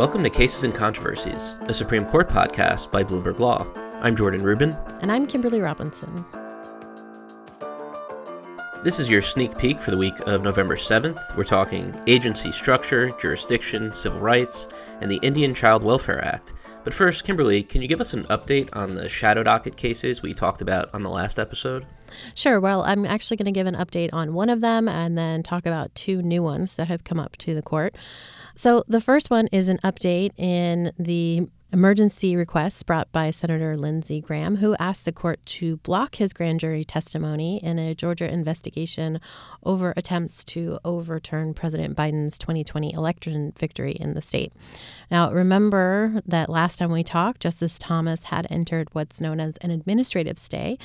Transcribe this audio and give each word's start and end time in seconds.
Welcome 0.00 0.22
to 0.22 0.30
Cases 0.30 0.64
and 0.64 0.74
Controversies, 0.74 1.56
a 1.66 1.74
Supreme 1.74 2.06
Court 2.06 2.26
podcast 2.26 2.90
by 2.90 3.04
Bloomberg 3.04 3.38
Law. 3.38 3.66
I'm 4.00 4.16
Jordan 4.16 4.42
Rubin. 4.42 4.74
And 5.02 5.12
I'm 5.12 5.26
Kimberly 5.26 5.60
Robinson. 5.60 6.24
This 8.82 8.98
is 8.98 9.10
your 9.10 9.20
sneak 9.20 9.58
peek 9.58 9.78
for 9.78 9.90
the 9.90 9.98
week 9.98 10.18
of 10.20 10.42
November 10.42 10.76
7th. 10.76 11.36
We're 11.36 11.44
talking 11.44 11.94
agency 12.06 12.50
structure, 12.50 13.10
jurisdiction, 13.20 13.92
civil 13.92 14.20
rights, 14.20 14.72
and 15.02 15.10
the 15.10 15.20
Indian 15.20 15.54
Child 15.54 15.82
Welfare 15.82 16.24
Act. 16.24 16.54
But 16.82 16.94
first, 16.94 17.24
Kimberly, 17.24 17.62
can 17.62 17.82
you 17.82 17.88
give 17.88 18.00
us 18.00 18.14
an 18.14 18.22
update 18.24 18.70
on 18.72 18.94
the 18.94 19.06
shadow 19.06 19.42
docket 19.42 19.76
cases 19.76 20.22
we 20.22 20.32
talked 20.32 20.62
about 20.62 20.88
on 20.94 21.02
the 21.02 21.10
last 21.10 21.38
episode? 21.38 21.84
Sure. 22.34 22.60
Well, 22.60 22.82
I'm 22.82 23.04
actually 23.04 23.36
going 23.36 23.46
to 23.46 23.52
give 23.52 23.66
an 23.66 23.74
update 23.74 24.10
on 24.12 24.34
one 24.34 24.48
of 24.48 24.60
them 24.60 24.88
and 24.88 25.16
then 25.16 25.42
talk 25.42 25.66
about 25.66 25.94
two 25.94 26.22
new 26.22 26.42
ones 26.42 26.76
that 26.76 26.88
have 26.88 27.04
come 27.04 27.20
up 27.20 27.36
to 27.38 27.54
the 27.54 27.62
court. 27.62 27.96
So, 28.54 28.84
the 28.88 29.00
first 29.00 29.30
one 29.30 29.46
is 29.48 29.68
an 29.68 29.78
update 29.84 30.32
in 30.36 30.92
the 30.98 31.48
emergency 31.72 32.34
requests 32.36 32.82
brought 32.82 33.10
by 33.12 33.30
Senator 33.30 33.76
Lindsey 33.76 34.20
Graham, 34.20 34.56
who 34.56 34.74
asked 34.78 35.04
the 35.04 35.12
court 35.12 35.44
to 35.46 35.76
block 35.78 36.16
his 36.16 36.32
grand 36.32 36.60
jury 36.60 36.84
testimony 36.84 37.62
in 37.62 37.78
a 37.78 37.94
Georgia 37.94 38.30
investigation 38.30 39.20
over 39.64 39.94
attempts 39.96 40.44
to 40.44 40.78
overturn 40.84 41.54
President 41.54 41.96
Biden's 41.96 42.38
2020 42.38 42.92
election 42.94 43.52
victory 43.56 43.92
in 43.92 44.14
the 44.14 44.22
state. 44.22 44.52
Now, 45.10 45.30
remember 45.32 46.20
that 46.26 46.48
last 46.48 46.78
time 46.78 46.90
we 46.90 47.04
talked, 47.04 47.42
Justice 47.42 47.78
Thomas 47.78 48.24
had 48.24 48.46
entered 48.50 48.88
what's 48.92 49.20
known 49.20 49.38
as 49.38 49.56
an 49.58 49.70
administrative 49.70 50.38
stay, 50.38 50.78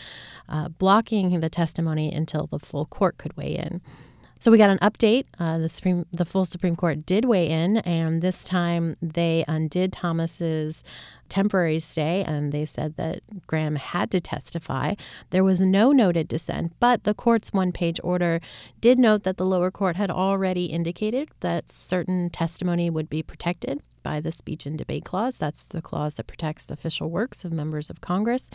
uh, 0.50 0.70
blocking 0.70 1.40
the 1.40 1.50
testimony 1.50 2.12
until 2.14 2.48
the 2.48 2.60
full 2.60 2.86
court 2.86 3.18
could 3.18 3.36
weigh 3.36 3.56
in. 3.56 3.82
So 4.40 4.52
we 4.52 4.58
got 4.58 4.70
an 4.70 4.78
update. 4.80 5.26
Uh, 5.40 5.58
the 5.58 5.70
Supreme, 5.70 6.06
the 6.12 6.26
full 6.26 6.46
Supreme 6.46 6.76
Court 6.76 7.06
did 7.06 7.26
weigh 7.26 7.50
in, 7.50 7.78
and 7.78 8.22
this 8.22 8.44
time 8.44 8.98
they 9.02 9.46
undid 9.48 9.94
Thomas's 9.94 10.84
temporary 11.30 11.80
stay, 11.80 12.24
and 12.28 12.52
they 12.52 12.66
said 12.66 12.96
that 12.98 13.22
Graham 13.48 13.76
had 13.76 14.12
to 14.12 14.20
testify. 14.20 14.94
There 15.30 15.44
was 15.44 15.62
no 15.62 15.92
noted 15.92 16.28
dissent, 16.28 16.74
but 16.80 17.06
the 17.06 17.14
court's 17.14 17.54
one-page 17.54 18.00
order 18.04 18.42
did 18.82 19.00
note 19.00 19.24
that 19.24 19.38
the 19.38 19.46
lower 19.46 19.72
court 19.72 19.96
had 19.96 20.12
already 20.12 20.66
indicated 20.66 21.30
that 21.40 21.70
certain 21.70 22.30
testimony 22.30 22.90
would 22.90 23.10
be 23.10 23.24
protected 23.24 23.82
by 24.06 24.22
the 24.22 24.32
speech 24.32 24.68
and 24.68 24.78
debate 24.78 25.04
clause. 25.04 25.40
That's 25.40 25.66
the 25.66 25.82
clause 25.82 26.16
that 26.16 26.28
protects 26.28 26.70
official 26.70 27.10
works 27.10 27.44
of 27.44 27.52
members 27.52 27.90
of 27.90 28.02
Congress. 28.02 28.52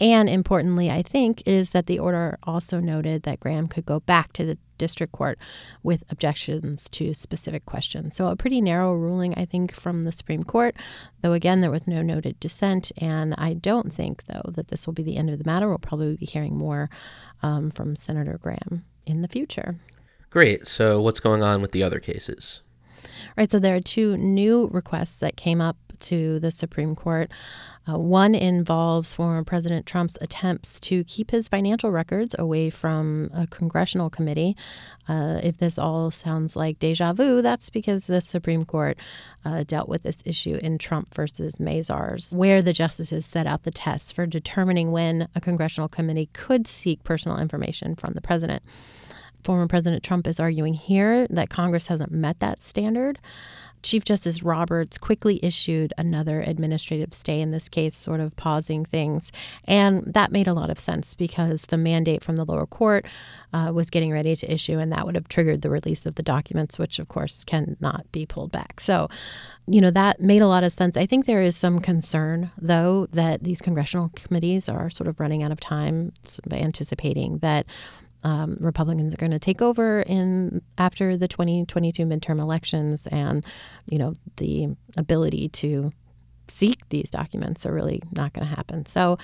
And 0.00 0.28
importantly, 0.28 0.90
I 0.90 1.02
think, 1.02 1.40
is 1.46 1.70
that 1.70 1.86
the 1.86 2.00
order 2.00 2.36
also 2.42 2.80
noted 2.80 3.22
that 3.22 3.38
Graham 3.38 3.68
could 3.68 3.86
go 3.86 4.00
back 4.00 4.32
to 4.32 4.44
the 4.44 4.58
district 4.76 5.12
court 5.12 5.38
with 5.84 6.02
objections 6.10 6.88
to 6.88 7.14
specific 7.14 7.64
questions. 7.64 8.16
So, 8.16 8.26
a 8.26 8.34
pretty 8.34 8.60
narrow 8.60 8.92
ruling, 8.92 9.34
I 9.36 9.44
think, 9.44 9.72
from 9.72 10.02
the 10.02 10.10
Supreme 10.10 10.42
Court, 10.42 10.74
though 11.22 11.32
again, 11.32 11.60
there 11.60 11.70
was 11.70 11.86
no 11.86 12.02
noted 12.02 12.40
dissent. 12.40 12.90
And 12.98 13.34
I 13.38 13.54
don't 13.54 13.92
think, 13.92 14.24
though, 14.24 14.50
that 14.54 14.68
this 14.68 14.84
will 14.84 14.94
be 14.94 15.04
the 15.04 15.16
end 15.16 15.30
of 15.30 15.38
the 15.38 15.48
matter. 15.48 15.68
We'll 15.68 15.78
probably 15.78 16.16
be 16.16 16.26
hearing 16.26 16.56
more 16.56 16.90
um, 17.42 17.70
from 17.70 17.94
Senator 17.94 18.38
Graham 18.42 18.84
in 19.06 19.20
the 19.20 19.28
future. 19.28 19.76
Great. 20.30 20.66
So, 20.66 21.00
what's 21.00 21.20
going 21.20 21.42
on 21.42 21.62
with 21.62 21.70
the 21.70 21.84
other 21.84 22.00
cases? 22.00 22.62
Right. 23.36 23.50
So 23.50 23.58
there 23.58 23.76
are 23.76 23.80
two 23.80 24.16
new 24.16 24.68
requests 24.68 25.16
that 25.16 25.36
came 25.36 25.60
up 25.60 25.76
to 26.00 26.38
the 26.40 26.50
Supreme 26.50 26.94
Court. 26.94 27.30
Uh, 27.88 27.98
one 27.98 28.34
involves 28.34 29.14
former 29.14 29.42
President 29.44 29.86
Trump's 29.86 30.18
attempts 30.20 30.78
to 30.80 31.04
keep 31.04 31.30
his 31.30 31.48
financial 31.48 31.90
records 31.90 32.36
away 32.38 32.68
from 32.68 33.30
a 33.32 33.46
congressional 33.46 34.10
committee. 34.10 34.56
Uh, 35.08 35.40
if 35.42 35.56
this 35.56 35.78
all 35.78 36.10
sounds 36.10 36.54
like 36.54 36.78
deja 36.78 37.14
vu, 37.14 37.40
that's 37.40 37.70
because 37.70 38.06
the 38.06 38.20
Supreme 38.20 38.64
Court 38.64 38.98
uh, 39.44 39.64
dealt 39.64 39.88
with 39.88 40.02
this 40.02 40.18
issue 40.26 40.56
in 40.62 40.76
Trump 40.76 41.14
versus 41.14 41.56
Mazars, 41.56 42.32
where 42.34 42.60
the 42.60 42.74
justices 42.74 43.24
set 43.24 43.46
out 43.46 43.62
the 43.62 43.70
tests 43.70 44.12
for 44.12 44.26
determining 44.26 44.92
when 44.92 45.26
a 45.34 45.40
congressional 45.40 45.88
committee 45.88 46.28
could 46.34 46.66
seek 46.66 47.02
personal 47.04 47.38
information 47.38 47.94
from 47.94 48.12
the 48.12 48.20
president 48.20 48.62
former 49.44 49.66
President 49.66 50.02
Trump 50.02 50.26
is 50.26 50.40
arguing 50.40 50.74
here 50.74 51.26
that 51.28 51.50
Congress 51.50 51.86
hasn't 51.86 52.12
met 52.12 52.40
that 52.40 52.62
standard. 52.62 53.18
Chief 53.82 54.04
Justice 54.04 54.42
Roberts 54.42 54.98
quickly 54.98 55.38
issued 55.42 55.92
another 55.98 56.40
administrative 56.40 57.14
stay 57.14 57.40
in 57.40 57.50
this 57.50 57.68
case, 57.68 57.94
sort 57.94 58.20
of 58.20 58.34
pausing 58.36 58.84
things. 58.84 59.30
And 59.64 60.02
that 60.14 60.32
made 60.32 60.48
a 60.48 60.52
lot 60.52 60.70
of 60.70 60.78
sense 60.78 61.14
because 61.14 61.62
the 61.62 61.76
mandate 61.76 62.24
from 62.24 62.36
the 62.36 62.44
lower 62.44 62.66
court 62.66 63.06
uh, 63.52 63.70
was 63.72 63.90
getting 63.90 64.12
ready 64.12 64.34
to 64.36 64.52
issue, 64.52 64.78
and 64.78 64.92
that 64.92 65.06
would 65.06 65.14
have 65.14 65.28
triggered 65.28 65.62
the 65.62 65.70
release 65.70 66.06
of 66.06 66.16
the 66.16 66.22
documents, 66.22 66.78
which, 66.78 66.98
of 66.98 67.08
course, 67.08 67.44
cannot 67.44 68.10
be 68.12 68.26
pulled 68.26 68.52
back. 68.52 68.80
So, 68.80 69.08
you 69.66 69.80
know, 69.80 69.90
that 69.90 70.20
made 70.20 70.42
a 70.42 70.48
lot 70.48 70.64
of 70.64 70.72
sense. 70.72 70.96
I 70.96 71.06
think 71.06 71.26
there 71.26 71.42
is 71.42 71.56
some 71.56 71.80
concern, 71.80 72.50
though, 72.58 73.06
that 73.12 73.44
these 73.44 73.62
congressional 73.62 74.10
committees 74.16 74.68
are 74.68 74.90
sort 74.90 75.08
of 75.08 75.20
running 75.20 75.42
out 75.42 75.52
of 75.52 75.60
time, 75.60 76.12
anticipating 76.50 77.38
that 77.38 77.66
um, 78.24 78.56
Republicans 78.60 79.14
are 79.14 79.18
going 79.18 79.32
to 79.32 79.38
take 79.38 79.62
over 79.62 80.02
in 80.02 80.60
after 80.76 81.16
the 81.16 81.28
2022 81.28 82.04
midterm 82.04 82.40
elections, 82.40 83.06
and 83.08 83.44
you 83.86 83.98
know 83.98 84.14
the 84.36 84.68
ability 84.96 85.48
to 85.50 85.92
seek 86.50 86.88
these 86.88 87.10
documents 87.10 87.66
are 87.66 87.72
really 87.72 88.02
not 88.12 88.32
going 88.32 88.48
to 88.48 88.54
happen. 88.54 88.86
So 88.86 89.18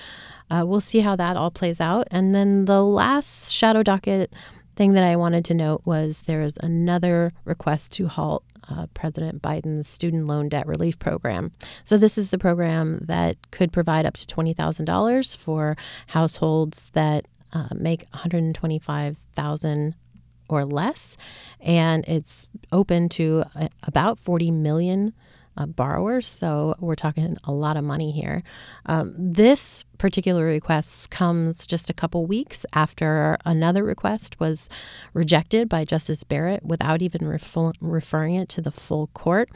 uh, 0.49 0.63
we'll 0.65 0.81
see 0.81 0.99
how 0.99 1.15
that 1.15 1.37
all 1.37 1.51
plays 1.51 1.81
out. 1.81 2.07
And 2.11 2.35
then 2.35 2.65
the 2.65 2.83
last 2.83 3.51
shadow 3.51 3.83
docket 3.83 4.33
thing 4.75 4.93
that 4.93 5.03
I 5.03 5.15
wanted 5.15 5.45
to 5.45 5.53
note 5.53 5.81
was 5.85 6.23
there 6.23 6.43
is 6.43 6.57
another 6.61 7.31
request 7.45 7.93
to 7.93 8.07
halt 8.07 8.43
uh, 8.69 8.87
President 8.93 9.41
Biden's 9.41 9.87
student 9.87 10.25
loan 10.25 10.49
debt 10.49 10.65
relief 10.67 10.97
program. 10.97 11.51
So, 11.83 11.97
this 11.97 12.17
is 12.17 12.31
the 12.31 12.37
program 12.37 12.99
that 13.03 13.37
could 13.51 13.71
provide 13.71 14.05
up 14.05 14.17
to 14.17 14.25
$20,000 14.25 15.37
for 15.37 15.77
households 16.07 16.89
that 16.91 17.25
uh, 17.55 17.69
make 17.73 18.05
125,000 18.11 19.95
or 20.47 20.65
less, 20.65 21.17
and 21.59 22.05
it's 22.07 22.47
open 22.71 23.09
to 23.09 23.43
uh, 23.55 23.67
about 23.83 24.19
40 24.19 24.51
million 24.51 25.13
uh, 25.57 25.65
borrowers. 25.65 26.27
So 26.27 26.75
we're 26.79 26.95
talking 26.95 27.37
a 27.45 27.51
lot 27.51 27.77
of 27.77 27.83
money 27.83 28.11
here. 28.11 28.43
Um, 28.87 29.13
this 29.17 29.85
particular 29.97 30.43
request 30.45 31.09
comes 31.09 31.65
just 31.65 31.89
a 31.89 31.93
couple 31.93 32.25
weeks 32.25 32.65
after 32.73 33.37
another 33.45 33.83
request 33.83 34.39
was 34.39 34.69
rejected 35.13 35.69
by 35.69 35.85
Justice 35.85 36.23
Barrett 36.23 36.63
without 36.63 37.01
even 37.01 37.25
refer- 37.25 37.71
referring 37.79 38.35
it 38.35 38.49
to 38.49 38.61
the 38.61 38.71
full 38.71 39.07
court. 39.07 39.49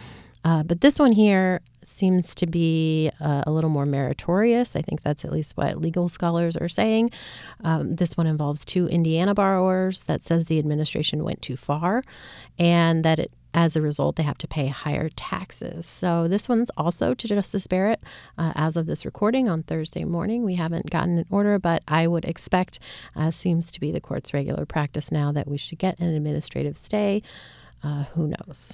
Uh, 0.44 0.64
but 0.64 0.82
this 0.82 1.00
one 1.00 1.12
here 1.12 1.62
seems 1.84 2.36
to 2.36 2.46
be 2.46 3.10
uh, 3.20 3.44
a 3.46 3.52
little 3.52 3.70
more 3.70 3.86
meritorious. 3.86 4.76
I 4.76 4.82
think 4.82 5.02
that's 5.02 5.26
at 5.26 5.32
least 5.32 5.58
what 5.58 5.82
legal 5.82 6.10
scholars 6.10 6.56
are 6.58 6.70
saying. 6.70 7.12
Um, 7.64 7.94
this 7.94 8.18
one 8.18 8.28
involves 8.28 8.66
two 8.66 8.88
Indiana 8.88 9.34
borrowers 9.34 10.02
that 10.02 10.22
says 10.22 10.46
the 10.46 10.60
administration 10.60 11.24
went 11.24 11.42
too 11.42 11.58
far 11.58 12.04
and 12.58 13.04
that 13.06 13.20
it, 13.20 13.32
as 13.54 13.76
a 13.76 13.82
result, 13.82 14.16
they 14.16 14.24
have 14.24 14.38
to 14.40 14.48
pay 14.48 14.68
higher 14.68 15.10
taxes. 15.10 15.88
So 15.88 16.28
this 16.28 16.48
one's 16.48 16.70
also 16.78 17.14
to 17.16 17.28
Justice 17.28 17.66
Barrett 17.66 18.02
uh, 18.38 18.52
as 18.56 18.78
of 18.78 18.86
this 18.86 19.06
recording 19.06 19.50
on 19.50 19.64
Thursday 19.64 20.04
morning. 20.04 20.44
We 20.44 20.56
haven't 20.56 20.92
gotten 20.92 21.18
an 21.18 21.26
order, 21.32 21.58
but 21.58 21.84
I 21.88 22.06
would 22.06 22.26
expect, 22.26 22.80
uh, 23.16 23.32
seems 23.32 23.72
to 23.72 23.80
be 23.80 23.92
the 23.92 24.02
court's 24.02 24.34
regular 24.34 24.66
practice 24.66 25.12
now, 25.12 25.32
that 25.32 25.48
we 25.48 25.58
should 25.58 25.80
get 25.80 25.98
an 26.00 26.14
administrative 26.14 26.78
stay. 26.78 27.24
Uh, 27.82 28.04
who 28.14 28.28
knows? 28.28 28.74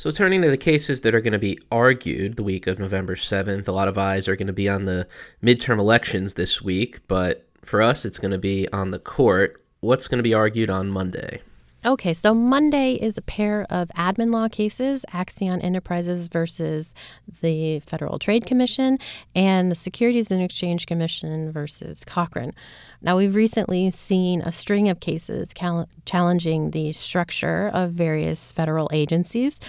So, 0.00 0.10
turning 0.10 0.40
to 0.40 0.48
the 0.48 0.56
cases 0.56 1.02
that 1.02 1.14
are 1.14 1.20
going 1.20 1.34
to 1.34 1.38
be 1.38 1.58
argued 1.70 2.36
the 2.36 2.42
week 2.42 2.66
of 2.66 2.78
November 2.78 3.16
7th, 3.16 3.68
a 3.68 3.72
lot 3.72 3.86
of 3.86 3.98
eyes 3.98 4.28
are 4.28 4.34
going 4.34 4.46
to 4.46 4.52
be 4.54 4.66
on 4.66 4.84
the 4.84 5.06
midterm 5.44 5.78
elections 5.78 6.32
this 6.32 6.62
week, 6.62 7.06
but 7.06 7.46
for 7.66 7.82
us, 7.82 8.06
it's 8.06 8.18
going 8.18 8.30
to 8.30 8.38
be 8.38 8.66
on 8.72 8.92
the 8.92 8.98
court. 8.98 9.62
What's 9.80 10.08
going 10.08 10.16
to 10.16 10.22
be 10.22 10.32
argued 10.32 10.70
on 10.70 10.88
Monday? 10.88 11.42
Okay, 11.84 12.14
so 12.14 12.32
Monday 12.32 12.94
is 12.94 13.18
a 13.18 13.22
pair 13.22 13.66
of 13.68 13.88
admin 13.88 14.32
law 14.32 14.48
cases 14.48 15.04
Axon 15.12 15.60
Enterprises 15.60 16.28
versus 16.28 16.94
the 17.42 17.80
Federal 17.80 18.18
Trade 18.18 18.46
Commission 18.46 18.98
and 19.34 19.70
the 19.70 19.74
Securities 19.76 20.30
and 20.30 20.42
Exchange 20.42 20.86
Commission 20.86 21.52
versus 21.52 22.06
Cochran. 22.06 22.54
Now, 23.02 23.18
we've 23.18 23.34
recently 23.34 23.90
seen 23.90 24.40
a 24.40 24.52
string 24.52 24.88
of 24.88 25.00
cases 25.00 25.52
cal- 25.52 25.90
challenging 26.06 26.70
the 26.70 26.94
structure 26.94 27.68
of 27.74 27.92
various 27.92 28.50
federal 28.52 28.88
agencies 28.94 29.60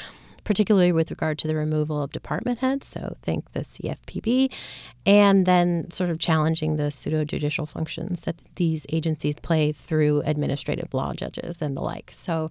particularly 0.43 0.91
with 0.91 1.11
regard 1.11 1.37
to 1.39 1.47
the 1.47 1.55
removal 1.55 2.01
of 2.01 2.11
department 2.11 2.59
heads. 2.59 2.87
So 2.87 3.15
think 3.21 3.51
the 3.53 3.61
CFPB, 3.61 4.51
and 5.05 5.45
then 5.45 5.89
sort 5.91 6.09
of 6.09 6.19
challenging 6.19 6.77
the 6.77 6.91
pseudo 6.91 7.23
judicial 7.25 7.65
functions 7.65 8.23
that 8.23 8.35
these 8.55 8.85
agencies 8.89 9.35
play 9.41 9.71
through 9.71 10.21
administrative 10.21 10.93
law 10.93 11.13
judges 11.13 11.61
and 11.61 11.75
the 11.75 11.81
like. 11.81 12.11
So 12.13 12.49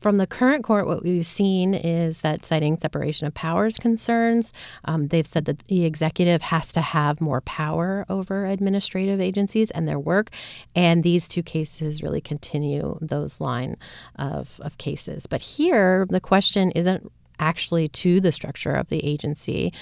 from 0.00 0.18
the 0.18 0.26
current 0.26 0.64
court, 0.64 0.86
what 0.86 1.02
we've 1.02 1.26
seen 1.26 1.74
is 1.74 2.20
that 2.20 2.44
citing 2.44 2.78
separation 2.78 3.26
of 3.26 3.34
powers 3.34 3.78
concerns, 3.78 4.52
um, 4.84 5.08
they've 5.08 5.26
said 5.26 5.44
that 5.46 5.58
the 5.66 5.84
executive 5.84 6.42
has 6.42 6.72
to 6.72 6.80
have 6.80 7.20
more 7.20 7.40
power 7.42 8.06
over 8.08 8.46
administrative 8.46 9.20
agencies 9.20 9.70
and 9.72 9.88
their 9.88 9.98
work. 9.98 10.30
And 10.74 11.02
these 11.02 11.28
two 11.28 11.42
cases 11.42 12.02
really 12.02 12.20
continue 12.20 12.98
those 13.00 13.40
line 13.40 13.76
of, 14.16 14.60
of 14.62 14.78
cases. 14.78 15.26
But 15.26 15.40
here, 15.40 16.06
the 16.10 16.20
question 16.20 16.70
isn't 16.72 17.10
actually 17.40 17.88
to 17.88 18.20
the 18.20 18.32
structure 18.32 18.72
of 18.72 18.88
the 18.88 19.04
agency, 19.04 19.72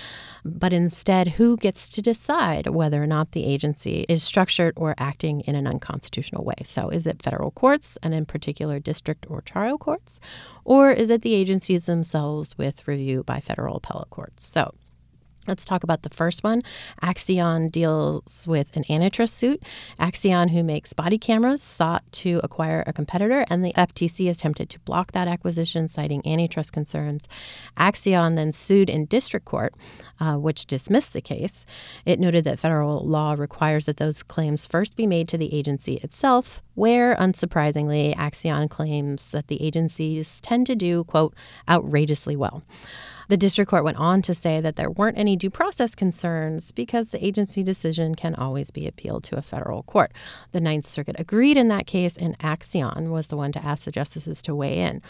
but 0.44 0.73
instead 0.73 1.29
who 1.29 1.56
gets 1.56 1.88
to 1.91 2.03
decide 2.03 2.69
whether 2.69 3.03
or 3.03 3.06
not 3.06 3.32
the 3.32 3.44
agency 3.44 4.06
is 4.08 4.23
structured 4.23 4.75
or 4.76 4.94
acting 4.99 5.41
in 5.43 5.55
an 5.55 5.67
unconstitutional 5.67 6.44
way. 6.44 6.56
So, 6.64 6.88
is 6.88 7.06
it 7.06 7.23
federal 7.23 7.50
courts, 7.53 7.99
and 8.03 8.14
in 8.14 8.26
particular 8.26 8.79
district 8.79 9.26
or 9.29 9.41
trial 9.41 9.79
courts, 9.79 10.20
or 10.64 10.91
is 10.91 11.11
it 11.11 11.23
the 11.23 11.35
agencies 11.35 11.87
themselves 11.87 12.56
with 12.58 12.87
review 12.88 13.23
by 13.25 13.41
federal 13.41 13.76
appellate 13.76 14.11
courts? 14.11 14.47
So, 14.47 14.73
Let's 15.46 15.64
talk 15.64 15.84
about 15.84 16.02
the 16.02 16.10
first 16.10 16.43
one. 16.43 16.62
Axon 17.02 17.69
deals 17.69 18.46
with 18.48 18.76
an 18.76 18.84
antitrust 18.90 19.34
suit. 19.34 19.62
Axon, 19.98 20.48
who 20.48 20.62
makes 20.62 20.93
body 20.93 21.19
cameras, 21.19 21.62
sought 21.62 22.02
to 22.12 22.40
acquire 22.43 22.82
a 22.87 22.93
competitor, 22.93 23.44
and 23.48 23.64
the 23.64 23.72
FTC 23.75 24.28
attempted 24.31 24.70
to 24.70 24.81
block 24.81 25.12
that 25.12 25.28
acquisition, 25.28 25.88
citing 25.88 26.26
antitrust 26.26 26.72
concerns. 26.72 27.25
Axon 27.76 28.34
then 28.34 28.52
sued 28.52 28.90
in 28.90 29.06
district 29.06 29.46
court, 29.46 29.75
uh, 30.20 30.34
which 30.34 30.66
dismissed 30.66 31.12
the 31.12 31.20
case. 31.20 31.64
It 32.04 32.19
noted 32.19 32.44
that 32.44 32.58
federal 32.58 33.06
law 33.06 33.34
requires 33.38 33.87
that 33.87 33.98
those 33.98 34.22
claims 34.22 34.66
first 34.66 34.96
be 34.96 35.06
made 35.06 35.28
to 35.28 35.38
the 35.38 35.52
agency 35.54 35.96
itself, 36.02 36.62
where, 36.75 37.14
unsurprisingly, 37.16 38.14
Axon 38.16 38.69
claims 38.69 39.31
that 39.31 39.48
the 39.48 39.62
agencies 39.62 40.40
tend 40.40 40.66
to 40.66 40.75
do, 40.75 41.04
quote, 41.04 41.34
outrageously 41.69 42.37
well. 42.37 42.62
The 43.28 43.37
district 43.37 43.70
court 43.70 43.84
went 43.84 43.96
on 43.96 44.23
to 44.23 44.34
say 44.34 44.61
that 44.61 44.76
there 44.76 44.90
weren't 44.90 45.19
any 45.19 45.37
due 45.37 45.50
process 45.50 45.94
concerns 45.94 46.70
because 46.70 47.11
the 47.11 47.25
agency 47.25 47.62
decision 47.62 48.14
can 48.14 48.34
always 48.34 48.70
be 48.70 48.87
appealed 48.87 49.25
to 49.25 49.37
a 49.37 49.43
federal 49.43 49.82
court. 49.84 50.12
The 50.52 50.61
Ninth 50.61 50.88
Circuit 50.88 51.17
agreed 51.19 51.56
in 51.56 51.69
that 51.69 51.87
case, 51.87 52.17
and 52.17 52.37
Axon 52.40 53.11
was 53.11 53.26
the 53.26 53.37
one 53.37 53.52
to 53.52 53.64
ask 53.64 53.84
the 53.84 53.93
justices 53.93 54.43
to 54.43 54.55
weigh 54.55 54.78
in. 54.78 55.02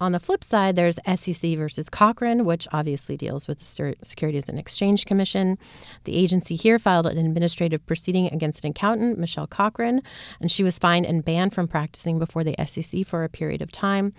On 0.00 0.12
the 0.12 0.20
flip 0.20 0.42
side, 0.42 0.76
there's 0.76 0.98
SEC 1.14 1.58
versus 1.58 1.90
Cochran, 1.90 2.46
which 2.46 2.66
obviously 2.72 3.18
deals 3.18 3.46
with 3.46 3.58
the 3.58 3.94
Securities 4.00 4.48
and 4.48 4.58
Exchange 4.58 5.04
Commission. 5.04 5.58
The 6.04 6.16
agency 6.16 6.56
here 6.56 6.78
filed 6.78 7.06
an 7.06 7.18
administrative 7.18 7.84
proceeding 7.84 8.26
against 8.28 8.64
an 8.64 8.70
accountant, 8.70 9.18
Michelle 9.18 9.46
Cochran, 9.46 10.00
and 10.40 10.50
she 10.50 10.62
was 10.62 10.78
fined 10.78 11.04
and 11.04 11.22
banned 11.22 11.52
from 11.52 11.68
practicing 11.68 12.18
before 12.18 12.44
the 12.44 12.56
SEC 12.66 13.06
for 13.06 13.24
a 13.24 13.28
period 13.28 13.60
of 13.60 13.70
time. 13.70 14.14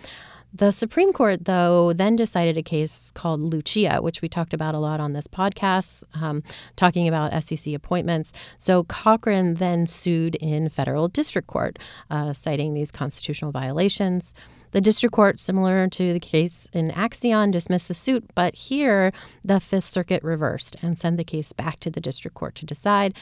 The 0.54 0.70
Supreme 0.70 1.14
Court, 1.14 1.46
though, 1.46 1.94
then 1.94 2.14
decided 2.14 2.58
a 2.58 2.62
case 2.62 3.10
called 3.12 3.40
Lucia, 3.40 4.02
which 4.02 4.20
we 4.20 4.28
talked 4.28 4.52
about 4.52 4.74
a 4.74 4.78
lot 4.78 5.00
on 5.00 5.14
this 5.14 5.26
podcast, 5.26 6.04
um, 6.12 6.42
talking 6.76 7.08
about 7.08 7.42
SEC 7.42 7.72
appointments. 7.72 8.32
So 8.58 8.84
Cochran 8.84 9.54
then 9.54 9.86
sued 9.86 10.34
in 10.36 10.68
federal 10.68 11.08
district 11.08 11.48
court, 11.48 11.78
uh, 12.10 12.34
citing 12.34 12.74
these 12.74 12.90
constitutional 12.90 13.50
violations. 13.50 14.34
The 14.72 14.82
district 14.82 15.14
court, 15.14 15.40
similar 15.40 15.88
to 15.88 16.12
the 16.12 16.20
case 16.20 16.68
in 16.74 16.90
Axon, 16.90 17.50
dismissed 17.50 17.88
the 17.88 17.94
suit, 17.94 18.24
but 18.34 18.54
here 18.54 19.10
the 19.42 19.58
Fifth 19.58 19.86
Circuit 19.86 20.22
reversed 20.22 20.76
and 20.82 20.98
sent 20.98 21.16
the 21.16 21.24
case 21.24 21.52
back 21.54 21.80
to 21.80 21.90
the 21.90 22.00
district 22.00 22.34
court 22.34 22.54
to 22.56 22.66
decide. 22.66 23.14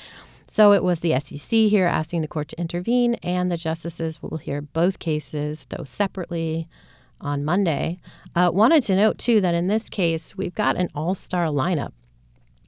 So 0.48 0.72
it 0.72 0.82
was 0.82 0.98
the 0.98 1.18
SEC 1.20 1.50
here 1.50 1.86
asking 1.86 2.22
the 2.22 2.28
court 2.28 2.48
to 2.48 2.60
intervene, 2.60 3.14
and 3.22 3.52
the 3.52 3.56
justices 3.56 4.20
will 4.20 4.36
hear 4.36 4.60
both 4.60 4.98
cases, 4.98 5.66
though 5.70 5.84
separately, 5.84 6.68
on 7.20 7.44
Monday. 7.44 8.00
Uh, 8.34 8.50
wanted 8.52 8.82
to 8.84 8.96
note, 8.96 9.18
too, 9.18 9.40
that 9.40 9.54
in 9.54 9.66
this 9.66 9.88
case, 9.88 10.36
we've 10.36 10.54
got 10.54 10.76
an 10.76 10.88
all 10.94 11.14
star 11.14 11.46
lineup. 11.46 11.92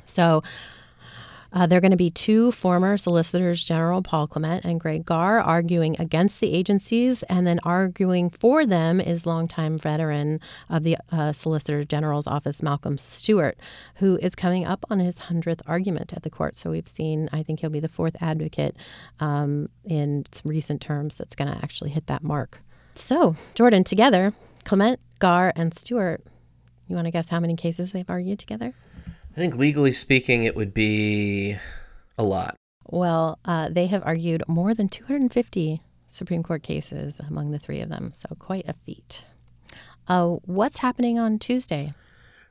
So, 0.07 0.43
uh, 1.55 1.67
there 1.67 1.77
are 1.77 1.83
going 1.83 1.91
to 1.91 1.97
be 1.97 2.11
two 2.11 2.51
former 2.53 2.97
Solicitors 2.97 3.63
General, 3.63 4.03
Paul 4.03 4.27
Clement 4.27 4.65
and 4.65 4.81
Greg 4.81 5.05
Garre, 5.05 5.41
arguing 5.41 5.97
against 6.01 6.41
the 6.41 6.53
agencies, 6.53 7.23
and 7.25 7.47
then 7.47 7.61
arguing 7.63 8.31
for 8.31 8.65
them 8.65 9.01
is 9.01 9.27
longtime 9.27 9.77
veteran 9.77 10.41
of 10.71 10.83
the 10.83 10.97
uh, 11.11 11.33
Solicitor 11.33 11.85
General's 11.85 12.27
office, 12.27 12.63
Malcolm 12.63 12.97
Stewart, 12.97 13.59
who 13.97 14.17
is 14.23 14.35
coming 14.35 14.67
up 14.67 14.85
on 14.89 14.99
his 14.99 15.19
100th 15.19 15.61
argument 15.67 16.15
at 16.15 16.23
the 16.23 16.31
court. 16.31 16.57
So 16.57 16.71
we've 16.71 16.89
seen, 16.89 17.29
I 17.33 17.43
think 17.43 17.61
he'll 17.61 17.71
be 17.71 17.81
the 17.81 17.89
fourth 17.89 18.17
advocate 18.21 18.77
um, 19.21 19.69
in 19.85 20.25
recent 20.45 20.81
terms 20.81 21.17
that's 21.17 21.35
going 21.35 21.53
to 21.53 21.59
actually 21.63 21.91
hit 21.91 22.07
that 22.07 22.23
mark. 22.23 22.63
So, 22.95 23.37
Jordan, 23.55 23.85
together, 23.85 24.33
Clement, 24.65 25.01
Garre, 25.19 25.53
and 25.57 25.75
Stewart, 25.75 26.23
you 26.89 26.95
want 26.95 27.07
to 27.07 27.11
guess 27.11 27.29
how 27.29 27.41
many 27.41 27.57
cases 27.57 27.93
they've 27.93 28.09
argued 28.09 28.39
together? 28.39 28.75
I 29.07 29.35
think 29.35 29.57
legally 29.57 29.93
speaking, 29.93 30.45
it 30.45 30.55
would 30.55 30.75
be 30.75 31.57
a 32.19 32.23
lot. 32.23 32.55
Well, 32.87 33.39
uh, 33.45 33.71
they 33.71 33.87
have 33.87 34.03
argued 34.05 34.43
more 34.47 34.75
than 34.75 34.89
250 34.89 35.81
Supreme 36.07 36.43
Court 36.43 36.63
cases 36.63 37.19
among 37.27 37.51
the 37.51 37.59
three 37.59 37.81
of 37.81 37.89
them, 37.89 38.13
so 38.13 38.29
quite 38.39 38.69
a 38.69 38.75
feat. 38.85 39.25
Uh, 40.07 40.37
what's 40.45 40.79
happening 40.79 41.19
on 41.19 41.39
Tuesday? 41.39 41.95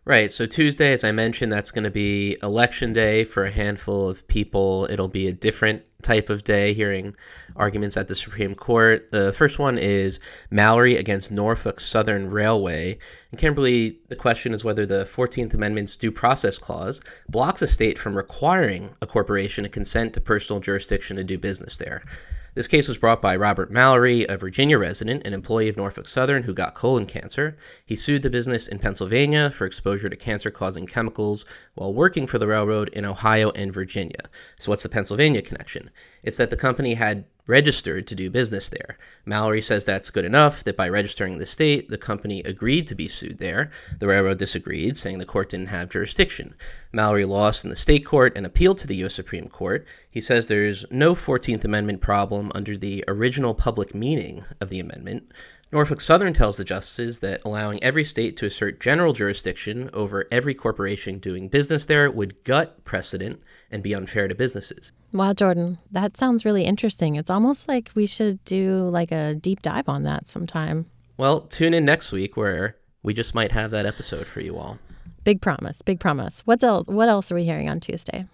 Right. 0.03 0.31
So 0.31 0.47
Tuesday, 0.47 0.93
as 0.93 1.03
I 1.03 1.11
mentioned, 1.11 1.51
that's 1.51 1.69
going 1.69 1.83
to 1.83 1.91
be 1.91 2.35
election 2.41 2.91
day 2.91 3.23
for 3.23 3.45
a 3.45 3.51
handful 3.51 4.09
of 4.09 4.27
people. 4.27 4.87
It'll 4.89 5.07
be 5.07 5.27
a 5.27 5.31
different 5.31 5.85
type 6.01 6.31
of 6.31 6.43
day 6.43 6.73
hearing 6.73 7.15
arguments 7.55 7.95
at 7.97 8.07
the 8.07 8.15
Supreme 8.15 8.55
Court. 8.55 9.11
The 9.11 9.31
first 9.31 9.59
one 9.59 9.77
is 9.77 10.19
Mallory 10.49 10.97
against 10.97 11.31
Norfolk 11.31 11.79
Southern 11.79 12.31
Railway. 12.31 12.97
And 13.29 13.39
Kimberly, 13.39 13.99
the 14.09 14.15
question 14.15 14.55
is 14.55 14.63
whether 14.63 14.87
the 14.87 15.05
14th 15.05 15.53
Amendment's 15.53 15.95
due 15.95 16.11
process 16.11 16.57
clause 16.57 16.99
blocks 17.29 17.61
a 17.61 17.67
state 17.67 17.99
from 17.99 18.17
requiring 18.17 18.89
a 19.03 19.05
corporation 19.05 19.65
to 19.65 19.69
consent 19.69 20.15
to 20.15 20.21
personal 20.21 20.59
jurisdiction 20.59 21.17
to 21.17 21.23
do 21.23 21.37
business 21.37 21.77
there. 21.77 22.01
This 22.53 22.67
case 22.67 22.89
was 22.89 22.97
brought 22.97 23.21
by 23.21 23.37
Robert 23.37 23.71
Mallory, 23.71 24.25
a 24.25 24.35
Virginia 24.35 24.77
resident, 24.77 25.25
an 25.25 25.33
employee 25.33 25.69
of 25.69 25.77
Norfolk 25.77 26.05
Southern 26.05 26.43
who 26.43 26.53
got 26.53 26.75
colon 26.75 27.05
cancer. 27.05 27.55
He 27.85 27.95
sued 27.95 28.23
the 28.23 28.29
business 28.29 28.67
in 28.67 28.77
Pennsylvania 28.77 29.49
for 29.49 29.65
exposure 29.65 30.09
to 30.09 30.17
cancer 30.17 30.51
causing 30.51 30.85
chemicals 30.85 31.45
while 31.75 31.93
working 31.93 32.27
for 32.27 32.39
the 32.39 32.47
railroad 32.47 32.89
in 32.89 33.05
Ohio 33.05 33.51
and 33.51 33.71
Virginia. 33.71 34.29
So, 34.59 34.69
what's 34.69 34.83
the 34.83 34.89
Pennsylvania 34.89 35.41
connection? 35.41 35.91
It's 36.23 36.35
that 36.35 36.49
the 36.49 36.57
company 36.57 36.95
had 36.95 37.23
registered 37.47 38.07
to 38.07 38.15
do 38.15 38.29
business 38.29 38.69
there. 38.69 38.97
Mallory 39.25 39.61
says 39.61 39.83
that's 39.83 40.09
good 40.09 40.25
enough, 40.25 40.63
that 40.63 40.77
by 40.77 40.87
registering 40.87 41.33
in 41.33 41.39
the 41.39 41.45
state, 41.45 41.89
the 41.89 41.97
company 41.97 42.41
agreed 42.43 42.87
to 42.87 42.95
be 42.95 43.07
sued 43.07 43.37
there. 43.39 43.69
The 43.99 44.07
railroad 44.07 44.37
disagreed, 44.37 44.97
saying 44.97 45.17
the 45.17 45.25
court 45.25 45.49
didn't 45.49 45.67
have 45.67 45.89
jurisdiction. 45.89 46.55
Mallory 46.91 47.25
lost 47.25 47.63
in 47.63 47.69
the 47.69 47.75
state 47.75 48.05
court 48.05 48.33
and 48.35 48.45
appealed 48.45 48.77
to 48.79 48.87
the 48.87 48.95
U.S. 48.97 49.15
Supreme 49.15 49.47
Court. 49.47 49.85
He 50.09 50.21
says 50.21 50.47
there's 50.47 50.85
no 50.91 51.15
14th 51.15 51.63
Amendment 51.63 52.01
problem 52.01 52.51
under 52.53 52.77
the 52.77 53.03
original 53.07 53.53
public 53.53 53.95
meaning 53.95 54.43
of 54.59 54.69
the 54.69 54.79
amendment. 54.79 55.31
Norfolk 55.73 56.01
Southern 56.01 56.33
tells 56.33 56.57
the 56.57 56.65
justices 56.65 57.19
that 57.21 57.39
allowing 57.45 57.81
every 57.81 58.03
state 58.03 58.35
to 58.37 58.45
assert 58.45 58.81
general 58.81 59.13
jurisdiction 59.13 59.89
over 59.93 60.27
every 60.29 60.53
corporation 60.53 61.17
doing 61.17 61.47
business 61.47 61.85
there 61.85 62.11
would 62.11 62.43
gut 62.43 62.83
precedent 62.83 63.41
and 63.71 63.81
be 63.81 63.93
unfair 63.93 64.27
to 64.27 64.35
businesses. 64.35 64.91
Wow, 65.13 65.31
Jordan, 65.31 65.77
that 65.89 66.17
sounds 66.17 66.43
really 66.43 66.65
interesting. 66.65 67.15
It's 67.15 67.29
almost 67.29 67.69
like 67.69 67.89
we 67.95 68.05
should 68.05 68.43
do 68.43 68.89
like 68.89 69.13
a 69.13 69.35
deep 69.35 69.61
dive 69.61 69.87
on 69.87 70.03
that 70.03 70.27
sometime. 70.27 70.87
Well, 71.15 71.41
tune 71.41 71.73
in 71.73 71.85
next 71.85 72.11
week 72.11 72.35
where 72.35 72.75
we 73.01 73.13
just 73.13 73.33
might 73.33 73.53
have 73.53 73.71
that 73.71 73.85
episode 73.85 74.27
for 74.27 74.41
you 74.41 74.57
all. 74.57 74.77
Big 75.23 75.39
promise, 75.39 75.81
big 75.81 76.01
promise. 76.01 76.41
What 76.41 76.61
else 76.63 76.87
what 76.87 77.07
else 77.07 77.31
are 77.31 77.35
we 77.35 77.45
hearing 77.45 77.69
on 77.69 77.79
Tuesday? 77.79 78.25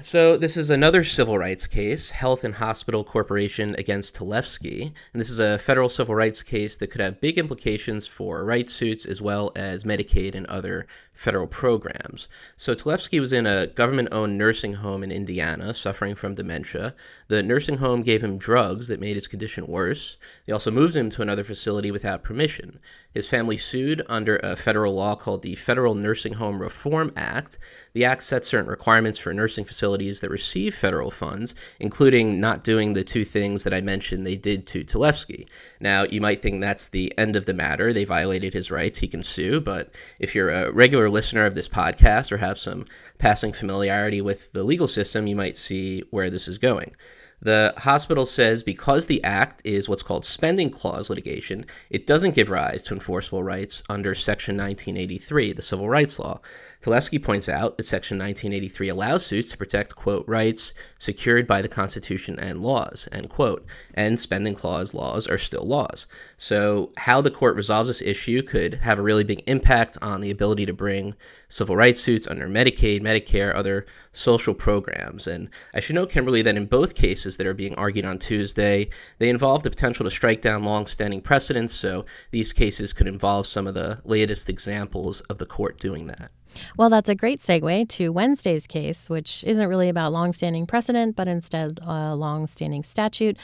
So 0.00 0.38
this 0.38 0.56
is 0.56 0.70
another 0.70 1.04
civil 1.04 1.38
rights 1.38 1.66
case, 1.66 2.10
Health 2.10 2.44
and 2.44 2.54
Hospital 2.54 3.04
Corporation 3.04 3.76
against 3.76 4.16
Talevski, 4.16 4.84
and 5.12 5.20
this 5.20 5.28
is 5.28 5.38
a 5.38 5.58
federal 5.58 5.90
civil 5.90 6.14
rights 6.14 6.42
case 6.42 6.76
that 6.76 6.86
could 6.88 7.02
have 7.02 7.20
big 7.20 7.38
implications 7.38 8.06
for 8.06 8.42
rights 8.42 8.72
suits 8.72 9.04
as 9.04 9.20
well 9.20 9.52
as 9.54 9.84
Medicaid 9.84 10.34
and 10.34 10.46
other 10.46 10.86
federal 11.12 11.46
programs. 11.46 12.26
So 12.56 12.74
Talevski 12.74 13.20
was 13.20 13.34
in 13.34 13.46
a 13.46 13.66
government-owned 13.66 14.36
nursing 14.36 14.72
home 14.72 15.04
in 15.04 15.12
Indiana, 15.12 15.74
suffering 15.74 16.14
from 16.14 16.34
dementia. 16.34 16.94
The 17.28 17.42
nursing 17.42 17.76
home 17.76 18.02
gave 18.02 18.24
him 18.24 18.38
drugs 18.38 18.88
that 18.88 18.98
made 18.98 19.14
his 19.14 19.28
condition 19.28 19.66
worse. 19.66 20.16
They 20.46 20.54
also 20.54 20.70
moved 20.70 20.96
him 20.96 21.10
to 21.10 21.22
another 21.22 21.44
facility 21.44 21.90
without 21.90 22.24
permission. 22.24 22.80
His 23.12 23.28
family 23.28 23.58
sued 23.58 24.02
under 24.08 24.38
a 24.38 24.56
federal 24.56 24.94
law 24.94 25.14
called 25.16 25.42
the 25.42 25.54
Federal 25.54 25.94
Nursing 25.94 26.32
Home 26.32 26.60
Reform 26.60 27.12
Act. 27.14 27.58
The 27.92 28.06
act 28.06 28.22
sets 28.22 28.48
certain 28.48 28.70
requirements 28.70 29.18
for 29.18 29.34
nursing 29.34 29.66
facilities 29.66 29.81
that 29.82 30.30
receive 30.30 30.74
federal 30.74 31.10
funds, 31.10 31.54
including 31.80 32.40
not 32.40 32.64
doing 32.64 32.92
the 32.92 33.04
two 33.04 33.24
things 33.24 33.64
that 33.64 33.74
I 33.74 33.80
mentioned 33.80 34.26
they 34.26 34.36
did 34.36 34.66
to 34.68 34.84
Talevski. 34.84 35.48
Now, 35.80 36.04
you 36.04 36.20
might 36.20 36.40
think 36.40 36.60
that's 36.60 36.88
the 36.88 37.16
end 37.18 37.36
of 37.36 37.46
the 37.46 37.54
matter. 37.54 37.92
They 37.92 38.04
violated 38.04 38.54
his 38.54 38.70
rights. 38.70 38.98
He 38.98 39.08
can 39.08 39.22
sue. 39.22 39.60
But 39.60 39.90
if 40.18 40.34
you're 40.34 40.50
a 40.50 40.70
regular 40.70 41.10
listener 41.10 41.44
of 41.46 41.54
this 41.54 41.68
podcast 41.68 42.30
or 42.32 42.36
have 42.36 42.58
some 42.58 42.84
passing 43.18 43.52
familiarity 43.52 44.20
with 44.20 44.52
the 44.52 44.62
legal 44.62 44.86
system, 44.86 45.26
you 45.26 45.36
might 45.36 45.56
see 45.56 46.04
where 46.10 46.30
this 46.30 46.48
is 46.48 46.58
going. 46.58 46.94
The 47.42 47.74
hospital 47.76 48.24
says 48.24 48.62
because 48.62 49.06
the 49.06 49.22
act 49.24 49.62
is 49.64 49.88
what's 49.88 50.04
called 50.04 50.24
spending 50.24 50.70
clause 50.70 51.10
litigation, 51.10 51.66
it 51.90 52.06
doesn't 52.06 52.36
give 52.36 52.50
rise 52.50 52.84
to 52.84 52.94
enforceable 52.94 53.42
rights 53.42 53.82
under 53.88 54.14
Section 54.14 54.56
1983, 54.56 55.52
the 55.52 55.60
Civil 55.60 55.88
Rights 55.88 56.20
Law. 56.20 56.40
Talevski 56.82 57.22
points 57.22 57.48
out 57.48 57.76
that 57.76 57.86
Section 57.86 58.18
1983 58.18 58.88
allows 58.88 59.26
suits 59.26 59.50
to 59.50 59.56
protect, 59.56 59.96
quote, 59.96 60.26
rights 60.28 60.72
secured 60.98 61.46
by 61.46 61.62
the 61.62 61.68
Constitution 61.68 62.38
and 62.38 62.60
laws, 62.60 63.08
end 63.12 63.28
quote, 63.28 63.64
and 63.94 64.18
spending 64.18 64.54
clause 64.54 64.94
laws 64.94 65.28
are 65.28 65.38
still 65.38 65.64
laws. 65.64 66.06
So, 66.36 66.90
how 66.96 67.20
the 67.20 67.30
court 67.30 67.54
resolves 67.54 67.88
this 67.88 68.02
issue 68.02 68.42
could 68.42 68.74
have 68.74 68.98
a 68.98 69.02
really 69.02 69.22
big 69.22 69.42
impact 69.46 69.96
on 70.02 70.20
the 70.20 70.30
ability 70.30 70.66
to 70.66 70.72
bring 70.72 71.14
civil 71.48 71.76
rights 71.76 72.00
suits 72.00 72.26
under 72.26 72.48
Medicaid, 72.48 73.00
Medicare, 73.00 73.54
other 73.54 73.86
social 74.12 74.54
programs. 74.54 75.26
And 75.26 75.48
I 75.74 75.80
should 75.80 75.94
note, 75.94 76.10
Kimberly, 76.10 76.42
that 76.42 76.56
in 76.56 76.66
both 76.66 76.94
cases 76.94 77.31
that 77.36 77.46
are 77.46 77.54
being 77.54 77.74
argued 77.76 78.04
on 78.04 78.18
Tuesday, 78.18 78.88
they 79.18 79.28
involve 79.28 79.62
the 79.62 79.70
potential 79.70 80.04
to 80.04 80.10
strike 80.10 80.42
down 80.42 80.64
long-standing 80.64 81.20
precedents. 81.20 81.74
So 81.74 82.04
these 82.30 82.52
cases 82.52 82.92
could 82.92 83.06
involve 83.06 83.46
some 83.46 83.66
of 83.66 83.74
the 83.74 84.00
latest 84.04 84.48
examples 84.48 85.20
of 85.22 85.38
the 85.38 85.46
court 85.46 85.78
doing 85.78 86.06
that. 86.08 86.30
Well, 86.76 86.90
that's 86.90 87.08
a 87.08 87.14
great 87.14 87.40
segue 87.40 87.88
to 87.88 88.10
Wednesday's 88.10 88.66
case, 88.66 89.08
which 89.08 89.44
isn't 89.44 89.68
really 89.68 89.88
about 89.88 90.12
longstanding 90.12 90.66
precedent, 90.66 91.16
but 91.16 91.28
instead 91.28 91.78
a 91.82 92.14
longstanding 92.14 92.84
statute. 92.84 93.36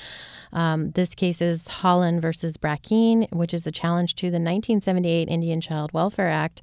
Um, 0.53 0.91
this 0.93 1.15
case 1.15 1.41
is 1.41 1.65
Haaland 1.65 2.21
versus 2.21 2.57
Brackeen, 2.57 3.31
which 3.33 3.55
is 3.55 3.67
a 3.67 3.73
challenge 3.73 4.15
to 4.17 4.27
the 4.27 4.37
1978 4.37 5.29
Indian 5.29 5.61
Child 5.61 5.93
Welfare 5.93 6.29
Act 6.29 6.63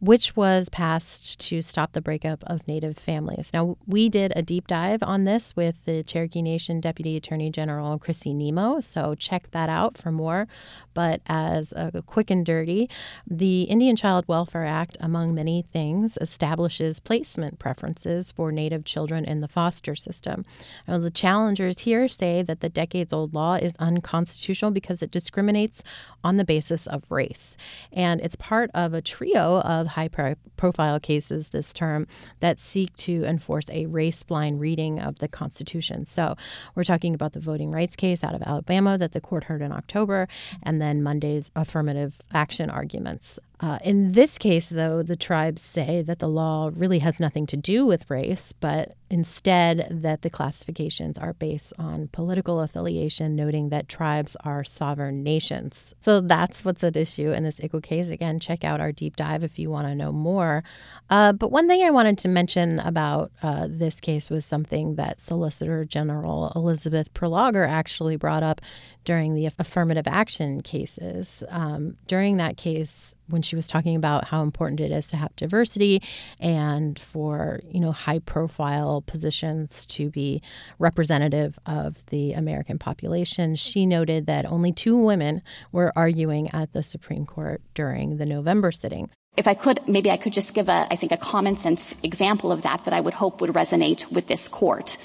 which 0.00 0.34
was 0.34 0.68
passed 0.70 1.38
to 1.38 1.62
stop 1.62 1.92
the 1.92 2.00
breakup 2.00 2.42
of 2.46 2.66
Native 2.66 2.96
families. 2.96 3.50
Now, 3.52 3.76
we 3.86 4.08
did 4.08 4.32
a 4.34 4.42
deep 4.42 4.66
dive 4.66 5.02
on 5.02 5.24
this 5.24 5.54
with 5.54 5.84
the 5.84 6.02
Cherokee 6.02 6.42
Nation 6.42 6.80
Deputy 6.80 7.16
Attorney 7.16 7.50
General 7.50 7.98
Chrissi 7.98 8.34
Nimmo, 8.34 8.80
so 8.80 9.14
check 9.14 9.50
that 9.50 9.68
out 9.68 9.98
for 9.98 10.10
more. 10.10 10.48
But 10.94 11.20
as 11.26 11.72
a 11.72 12.02
quick 12.06 12.30
and 12.30 12.44
dirty, 12.44 12.88
the 13.26 13.62
Indian 13.64 13.94
Child 13.94 14.24
Welfare 14.26 14.66
Act, 14.66 14.96
among 15.00 15.34
many 15.34 15.62
things, 15.72 16.18
establishes 16.20 16.98
placement 16.98 17.58
preferences 17.58 18.30
for 18.30 18.50
Native 18.50 18.84
children 18.84 19.24
in 19.24 19.40
the 19.40 19.48
foster 19.48 19.94
system. 19.94 20.44
Now, 20.88 20.98
the 20.98 21.10
challengers 21.10 21.80
here 21.80 22.08
say 22.08 22.42
that 22.42 22.60
the 22.60 22.68
decades 22.68 23.12
old 23.12 23.34
law 23.34 23.54
is 23.54 23.74
unconstitutional 23.78 24.70
because 24.70 25.02
it 25.02 25.10
discriminates 25.10 25.82
on 26.24 26.38
the 26.38 26.44
basis 26.44 26.86
of 26.86 27.04
race. 27.10 27.56
And 27.92 28.20
it's 28.20 28.36
part 28.36 28.70
of 28.74 28.94
a 28.94 29.02
trio 29.02 29.60
of 29.60 29.86
high 29.90 30.08
pro- 30.08 30.34
profile 30.56 30.98
cases 30.98 31.50
this 31.50 31.72
term 31.72 32.06
that 32.40 32.58
seek 32.58 32.94
to 32.96 33.24
enforce 33.24 33.66
a 33.70 33.86
race 33.86 34.22
blind 34.22 34.60
reading 34.60 34.98
of 34.98 35.18
the 35.18 35.28
Constitution. 35.28 36.04
So 36.04 36.36
we're 36.74 36.84
talking 36.84 37.14
about 37.14 37.32
the 37.32 37.40
voting 37.40 37.70
rights 37.70 37.96
case 37.96 38.24
out 38.24 38.34
of 38.34 38.42
Alabama 38.42 38.96
that 38.98 39.12
the 39.12 39.20
court 39.20 39.44
heard 39.44 39.62
in 39.62 39.72
October, 39.72 40.28
and 40.62 40.80
then 40.80 41.02
Monday's 41.02 41.50
affirmative 41.54 42.18
action 42.32 42.70
arguments 42.70 43.38
uh, 43.60 43.78
in 43.84 44.08
this 44.08 44.38
case, 44.38 44.70
though, 44.70 45.02
the 45.02 45.16
tribes 45.16 45.60
say 45.60 46.00
that 46.02 46.18
the 46.18 46.28
law 46.28 46.70
really 46.74 47.00
has 47.00 47.20
nothing 47.20 47.46
to 47.46 47.58
do 47.58 47.84
with 47.84 48.08
race, 48.08 48.54
but 48.58 48.96
instead 49.10 49.86
that 49.90 50.22
the 50.22 50.30
classifications 50.30 51.18
are 51.18 51.34
based 51.34 51.74
on 51.78 52.08
political 52.08 52.60
affiliation, 52.60 53.36
noting 53.36 53.68
that 53.68 53.86
tribes 53.86 54.34
are 54.44 54.64
sovereign 54.64 55.22
nations. 55.22 55.94
So 56.00 56.22
that's 56.22 56.64
what's 56.64 56.82
at 56.84 56.96
issue 56.96 57.32
in 57.32 57.44
this 57.44 57.60
ICWA 57.60 57.82
case. 57.82 58.08
Again, 58.08 58.40
check 58.40 58.64
out 58.64 58.80
our 58.80 58.92
deep 58.92 59.16
dive 59.16 59.44
if 59.44 59.58
you 59.58 59.68
want 59.68 59.88
to 59.88 59.94
know 59.94 60.12
more. 60.12 60.64
Uh, 61.10 61.32
but 61.32 61.50
one 61.50 61.68
thing 61.68 61.82
I 61.82 61.90
wanted 61.90 62.16
to 62.18 62.28
mention 62.28 62.78
about 62.78 63.30
uh, 63.42 63.66
this 63.68 64.00
case 64.00 64.30
was 64.30 64.46
something 64.46 64.94
that 64.94 65.20
Solicitor 65.20 65.84
General 65.84 66.50
Elizabeth 66.56 67.12
Prelogar 67.12 67.68
actually 67.68 68.16
brought 68.16 68.42
up 68.42 68.62
during 69.04 69.34
the 69.34 69.50
affirmative 69.58 70.06
action 70.06 70.62
cases. 70.62 71.42
Um, 71.48 71.96
during 72.06 72.38
that 72.38 72.56
case, 72.56 73.14
when 73.30 73.42
she 73.42 73.56
was 73.56 73.66
talking 73.66 73.96
about 73.96 74.24
how 74.24 74.42
important 74.42 74.80
it 74.80 74.92
is 74.92 75.06
to 75.08 75.16
have 75.16 75.34
diversity 75.36 76.02
and 76.38 76.98
for 76.98 77.60
you 77.70 77.80
know 77.80 77.92
high 77.92 78.18
profile 78.18 79.02
positions 79.02 79.86
to 79.86 80.10
be 80.10 80.42
representative 80.78 81.58
of 81.66 82.04
the 82.06 82.32
American 82.32 82.78
population, 82.78 83.56
she 83.56 83.86
noted 83.86 84.26
that 84.26 84.46
only 84.46 84.72
two 84.72 84.96
women 84.96 85.42
were 85.72 85.92
arguing 85.96 86.48
at 86.50 86.72
the 86.72 86.82
Supreme 86.82 87.26
Court 87.26 87.62
during 87.74 88.16
the 88.16 88.26
November 88.26 88.72
sitting. 88.72 89.10
If 89.36 89.46
I 89.46 89.54
could, 89.54 89.86
maybe 89.88 90.10
I 90.10 90.16
could 90.16 90.32
just 90.32 90.54
give 90.54 90.68
a, 90.68 90.86
I 90.90 90.96
think, 90.96 91.12
a 91.12 91.16
common 91.16 91.56
sense 91.56 91.94
example 92.02 92.50
of 92.50 92.62
that 92.62 92.84
that 92.84 92.92
I 92.92 93.00
would 93.00 93.14
hope 93.14 93.40
would 93.40 93.50
resonate 93.50 94.10
with 94.10 94.26
this 94.26 94.48
court. 94.48 94.98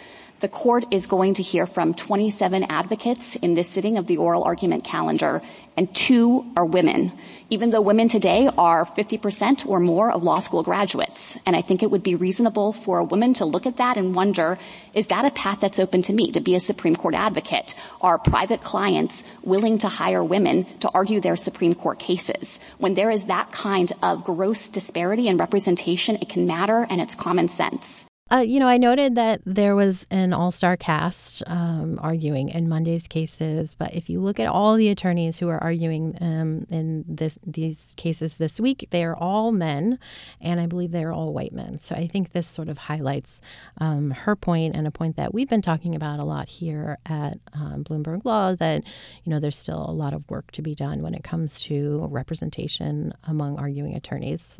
The 0.46 0.50
court 0.50 0.86
is 0.92 1.08
going 1.08 1.34
to 1.34 1.42
hear 1.42 1.66
from 1.66 1.96
27 1.96 2.66
advocates 2.70 3.36
in 3.38 3.56
this 3.56 3.68
sitting 3.68 3.98
of 3.98 4.06
the 4.06 4.18
oral 4.18 4.44
argument 4.44 4.84
calendar, 4.84 5.42
and 5.76 5.92
two 5.96 6.46
are 6.56 6.68
women, 6.68 7.14
even 7.50 7.72
though 7.72 7.82
women 7.82 8.10
today 8.10 8.48
are 8.56 8.86
50% 8.86 9.66
or 9.66 9.80
more 9.80 10.12
of 10.12 10.22
law 10.22 10.40
school 10.40 10.62
graduates. 10.62 11.36
And 11.48 11.56
I 11.56 11.64
think 11.64 11.82
it 11.82 11.90
would 11.90 12.04
be 12.04 12.14
reasonable 12.14 12.74
for 12.74 13.00
a 13.00 13.04
woman 13.04 13.34
to 13.34 13.46
look 13.46 13.66
at 13.66 13.78
that 13.78 13.98
and 13.98 14.14
wonder, 14.14 14.60
is 14.94 15.08
that 15.08 15.26
a 15.26 15.32
path 15.32 15.62
that's 15.62 15.80
open 15.80 16.04
to 16.04 16.14
me 16.14 16.32
to 16.34 16.42
be 16.42 16.54
a 16.54 16.60
Supreme 16.60 16.96
Court 16.96 17.16
advocate? 17.16 17.74
Are 18.02 18.20
private 18.20 18.62
clients 18.62 19.24
willing 19.42 19.80
to 19.80 19.88
hire 19.88 20.24
women 20.24 20.68
to 20.82 20.92
argue 20.94 21.22
their 21.22 21.38
Supreme 21.38 21.74
Court 21.74 21.98
cases? 21.98 22.60
When 22.78 22.94
there 22.94 23.10
is 23.10 23.26
that 23.26 23.52
kind 23.52 23.92
of 24.04 24.24
gross 24.24 24.70
disparity 24.70 25.28
in 25.28 25.38
representation, 25.38 26.18
it 26.18 26.30
can 26.30 26.46
matter 26.46 26.86
and 26.88 27.02
it's 27.02 27.16
common 27.16 27.48
sense. 27.48 28.06
Uh, 28.32 28.38
you 28.38 28.60
know, 28.60 28.68
I 28.68 28.78
noted 28.78 29.14
that 29.16 29.42
there 29.46 29.76
was 29.76 30.08
an 30.10 30.34
all 30.34 30.50
star 30.50 30.76
cast 30.76 31.44
um, 31.46 32.00
arguing 32.02 32.50
in 32.50 32.68
Monday's 32.68 33.06
cases, 33.08 33.76
but 33.76 33.94
if 33.94 34.10
you 34.10 34.20
look 34.20 34.40
at 34.40 34.48
all 34.48 34.76
the 34.76 34.90
attorneys 34.90 35.38
who 35.38 35.48
are 35.48 35.62
arguing 35.62 36.18
um, 36.22 36.66
in 36.72 37.06
this, 37.08 37.38
these 37.46 37.94
cases 37.98 38.38
this 38.38 38.60
week, 38.60 38.88
they 38.90 39.04
are 39.04 39.16
all 39.16 39.52
men, 39.52 40.00
and 40.42 40.60
I 40.60 40.66
believe 40.66 40.90
they 40.90 41.04
are 41.04 41.12
all 41.12 41.34
white 41.34 41.54
men. 41.54 41.78
So 41.78 41.94
I 41.94 42.08
think 42.08 42.32
this 42.32 42.48
sort 42.48 42.68
of 42.68 42.80
highlights 42.80 43.42
um, 43.78 44.10
her 44.10 44.36
point 44.36 44.76
and 44.76 44.88
a 44.88 44.92
point 44.92 45.18
that 45.18 45.32
we've 45.32 45.50
been 45.50 45.62
talking 45.62 45.94
about 45.94 46.20
a 46.20 46.24
lot 46.24 46.48
here 46.48 46.98
at 47.06 47.38
um, 47.54 47.84
Bloomberg 47.84 48.26
Law 48.26 48.56
that, 48.56 48.84
you 49.24 49.30
know, 49.30 49.40
there's 49.40 49.58
still 49.58 49.86
a 49.88 49.94
lot 49.94 50.16
of 50.16 50.28
work 50.32 50.50
to 50.54 50.64
be 50.64 50.74
done 50.74 51.04
when 51.04 51.14
it 51.14 51.24
comes 51.24 51.60
to 51.62 52.08
representation 52.10 53.14
among 53.26 53.60
arguing 53.60 53.94
attorneys. 53.94 54.58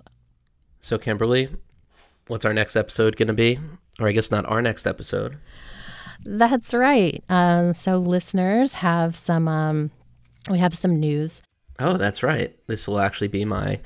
So, 0.82 1.00
Kimberly, 1.00 1.50
what's 2.28 2.46
our 2.46 2.54
next 2.54 2.76
episode 2.76 3.16
going 3.16 3.28
to 3.28 3.34
be? 3.34 3.60
Or 4.00 4.08
I 4.08 4.12
guess 4.12 4.32
not 4.32 4.46
our 4.46 4.62
next 4.62 4.86
episode. 4.86 5.38
That's 6.24 6.74
right. 6.74 7.24
Um, 7.30 7.74
so 7.74 7.98
listeners 7.98 8.74
have 8.74 9.16
some. 9.16 9.48
Um, 9.48 9.92
we 10.50 10.60
have 10.60 10.74
some 10.76 11.00
news. 11.00 11.42
Oh, 11.80 11.98
that's 11.98 12.24
right. 12.24 12.56
This 12.68 12.88
will 12.88 13.00
actually 13.00 13.28
be 13.28 13.46
my 13.46 13.80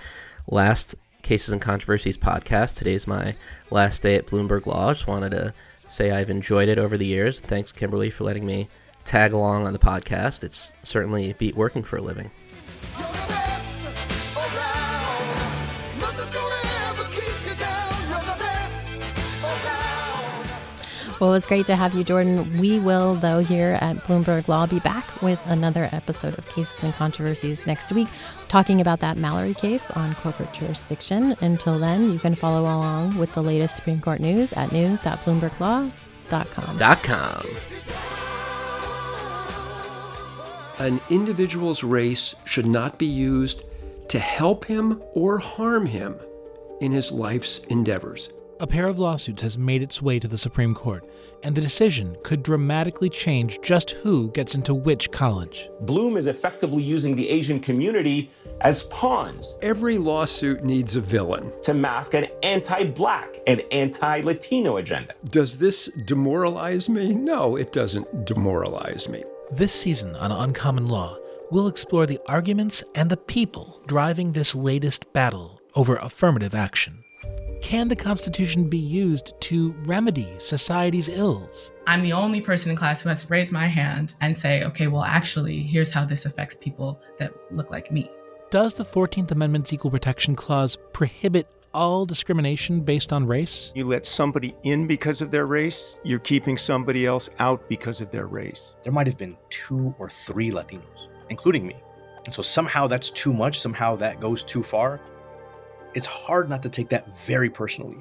last 0.47 0.95
Cases 1.21 1.49
and 1.49 1.61
Controversies 1.61 2.17
podcast. 2.17 2.77
Today's 2.77 3.07
my 3.07 3.35
last 3.71 4.01
day 4.01 4.15
at 4.15 4.27
Bloomberg 4.27 4.65
Law. 4.65 4.89
I 4.89 4.93
just 4.93 5.07
wanted 5.07 5.31
to 5.31 5.53
say 5.87 6.11
I've 6.11 6.29
enjoyed 6.29 6.69
it 6.69 6.77
over 6.77 6.97
the 6.97 7.05
years. 7.05 7.39
Thanks, 7.39 7.71
Kimberly, 7.71 8.09
for 8.09 8.23
letting 8.23 8.45
me 8.45 8.67
tag 9.05 9.33
along 9.33 9.65
on 9.65 9.73
the 9.73 9.79
podcast. 9.79 10.43
It's 10.43 10.71
certainly 10.83 11.33
beat 11.33 11.55
working 11.55 11.83
for 11.83 11.97
a 11.97 12.01
living. 12.01 12.31
Well, 21.19 21.33
it's 21.33 21.45
great 21.45 21.65
to 21.65 21.75
have 21.75 21.93
you, 21.93 22.05
Jordan. 22.05 22.59
We 22.59 22.79
will, 22.79 23.15
though, 23.15 23.39
here 23.39 23.77
at 23.81 23.97
Bloomberg 23.97 24.47
Law, 24.47 24.67
be 24.67 24.79
back 24.79 25.21
with 25.21 25.37
another 25.45 25.89
episode 25.91 26.37
of 26.37 26.47
Cases 26.47 26.81
and 26.81 26.93
Controversies 26.93 27.67
next 27.67 27.91
week, 27.91 28.07
talking 28.47 28.79
about 28.79 29.01
that 29.01 29.17
Mallory 29.17 29.53
case 29.53 29.91
on 29.91 30.15
corporate 30.15 30.53
jurisdiction. 30.53 31.35
Until 31.41 31.77
then, 31.77 32.13
you 32.13 32.19
can 32.19 32.35
follow 32.35 32.61
along 32.61 33.17
with 33.17 33.33
the 33.33 33.43
latest 33.43 33.75
Supreme 33.75 33.99
Court 33.99 34.21
news 34.21 34.53
at 34.53 34.71
news.bloomberglaw.com. 34.71 36.77
Dot 36.77 37.03
com. 37.03 37.45
An 40.79 41.01
individual's 41.09 41.83
race 41.83 42.33
should 42.45 42.65
not 42.65 42.97
be 42.97 43.05
used 43.05 43.63
to 44.07 44.19
help 44.19 44.63
him 44.65 45.03
or 45.13 45.39
harm 45.39 45.85
him 45.85 46.15
in 46.79 46.93
his 46.93 47.11
life's 47.11 47.59
endeavors 47.65 48.29
a 48.59 48.67
pair 48.67 48.87
of 48.87 48.99
lawsuits 48.99 49.41
has 49.41 49.57
made 49.57 49.81
its 49.81 50.01
way 50.01 50.19
to 50.19 50.27
the 50.27 50.37
Supreme 50.37 50.73
Court, 50.73 51.09
and 51.43 51.55
the 51.55 51.61
decision 51.61 52.17
could 52.23 52.43
dramatically 52.43 53.09
change 53.09 53.59
just 53.61 53.91
who 53.91 54.31
gets 54.31 54.55
into 54.55 54.73
which 54.73 55.11
college. 55.11 55.69
Blum 55.81 56.17
is 56.17 56.27
effectively 56.27 56.83
using 56.83 57.15
the 57.15 57.29
Asian 57.29 57.59
community 57.59 58.29
as 58.61 58.83
pawns. 58.83 59.57
Every 59.61 59.97
lawsuit 59.97 60.63
needs 60.63 60.95
a 60.95 61.01
villain 61.01 61.53
to 61.61 61.73
mask 61.73 62.13
an 62.13 62.27
anti 62.43 62.83
black 62.83 63.37
and 63.47 63.63
anti 63.71 64.21
Latino 64.21 64.77
agenda. 64.77 65.13
Does 65.29 65.57
this 65.57 65.87
demoralize 66.05 66.89
me? 66.89 67.15
No, 67.15 67.55
it 67.55 67.71
doesn't 67.71 68.25
demoralize 68.25 69.07
me. 69.07 69.23
This 69.51 69.73
season 69.73 70.15
on 70.17 70.31
Uncommon 70.31 70.87
Law, 70.87 71.17
we'll 71.49 71.67
explore 71.67 72.05
the 72.05 72.19
arguments 72.27 72.83
and 72.93 73.09
the 73.09 73.17
people 73.17 73.81
driving 73.87 74.33
this 74.33 74.53
latest 74.53 75.11
battle 75.13 75.61
over 75.75 75.95
affirmative 75.95 76.53
action. 76.53 77.03
Can 77.61 77.87
the 77.87 77.95
Constitution 77.95 78.69
be 78.69 78.77
used 78.77 79.39
to 79.41 79.71
remedy 79.85 80.27
society's 80.39 81.09
ills? 81.09 81.71
I'm 81.87 82.01
the 82.01 82.13
only 82.13 82.41
person 82.41 82.71
in 82.71 82.77
class 82.77 83.01
who 83.01 83.09
has 83.09 83.25
to 83.25 83.27
raise 83.27 83.51
my 83.51 83.67
hand 83.67 84.13
and 84.21 84.37
say, 84.37 84.63
okay, 84.63 84.87
well, 84.87 85.03
actually, 85.03 85.59
here's 85.59 85.91
how 85.91 86.05
this 86.05 86.25
affects 86.25 86.55
people 86.55 87.01
that 87.17 87.33
look 87.51 87.69
like 87.69 87.91
me. 87.91 88.09
Does 88.49 88.73
the 88.73 88.85
14th 88.85 89.31
Amendment's 89.31 89.73
Equal 89.73 89.91
Protection 89.91 90.35
Clause 90.35 90.77
prohibit 90.93 91.47
all 91.73 92.05
discrimination 92.05 92.79
based 92.79 93.13
on 93.13 93.27
race? 93.27 93.71
You 93.75 93.85
let 93.85 94.05
somebody 94.05 94.55
in 94.63 94.87
because 94.87 95.21
of 95.21 95.29
their 95.29 95.45
race, 95.45 95.99
you're 96.03 96.17
keeping 96.19 96.57
somebody 96.57 97.05
else 97.05 97.29
out 97.39 97.67
because 97.69 98.01
of 98.01 98.09
their 98.09 98.25
race. 98.25 98.77
There 98.83 98.93
might 98.93 99.05
have 99.05 99.17
been 99.17 99.37
two 99.49 99.93
or 99.99 100.09
three 100.09 100.49
Latinos, 100.49 101.09
including 101.29 101.67
me. 101.67 101.75
And 102.25 102.33
so 102.33 102.41
somehow 102.41 102.87
that's 102.87 103.09
too 103.11 103.33
much, 103.33 103.59
somehow 103.59 103.95
that 103.97 104.19
goes 104.19 104.43
too 104.43 104.63
far. 104.63 104.99
It's 105.93 106.05
hard 106.05 106.49
not 106.49 106.61
to 106.63 106.69
take 106.69 106.89
that 106.89 107.17
very 107.25 107.49
personally. 107.49 107.97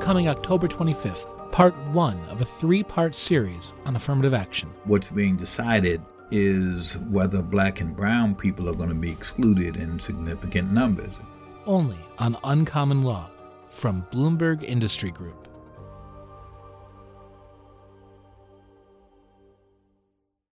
Coming 0.00 0.28
October 0.28 0.68
25th, 0.68 1.52
part 1.52 1.76
one 1.88 2.18
of 2.30 2.40
a 2.40 2.44
three 2.44 2.82
part 2.82 3.14
series 3.14 3.74
on 3.84 3.96
affirmative 3.96 4.34
action. 4.34 4.70
What's 4.84 5.10
being 5.10 5.36
decided 5.36 6.00
is 6.30 6.96
whether 7.10 7.42
black 7.42 7.80
and 7.80 7.94
brown 7.94 8.34
people 8.34 8.68
are 8.68 8.74
going 8.74 8.88
to 8.88 8.94
be 8.94 9.10
excluded 9.10 9.76
in 9.76 9.98
significant 9.98 10.72
numbers. 10.72 11.20
Only 11.66 11.98
on 12.18 12.36
Uncommon 12.44 13.02
Law 13.02 13.30
from 13.68 14.06
Bloomberg 14.10 14.62
Industry 14.62 15.10
Group. 15.10 15.43